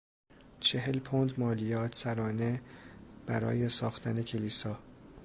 [0.59, 2.61] چهل پوند مالیات سرانه
[3.25, 4.79] برای ساختن کلیسا